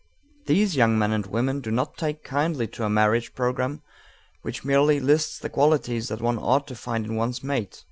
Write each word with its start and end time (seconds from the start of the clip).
These 0.47 0.75
young 0.75 0.97
men 0.97 1.11
and 1.11 1.27
women 1.27 1.61
do 1.61 1.69
not 1.69 1.95
take 1.95 2.23
kindly 2.23 2.65
to 2.69 2.83
a 2.85 2.89
marriage 2.89 3.35
program 3.35 3.83
which 4.41 4.65
merely 4.65 4.99
lists 4.99 5.37
the 5.37 5.47
qualities 5.47 6.07
that 6.07 6.21
one 6.21 6.39
ought 6.39 6.65
to 6.69 6.75
find 6.75 7.05
in 7.05 7.15
one's 7.15 7.43
mate. 7.43 7.79